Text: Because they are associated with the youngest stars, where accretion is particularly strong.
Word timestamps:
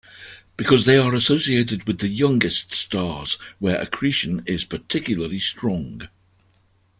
Because 0.57 0.85
they 0.85 0.97
are 0.97 1.13
associated 1.13 1.83
with 1.83 1.99
the 1.99 2.07
youngest 2.07 2.73
stars, 2.73 3.37
where 3.59 3.79
accretion 3.79 4.41
is 4.47 4.65
particularly 4.65 5.37
strong. 5.37 6.07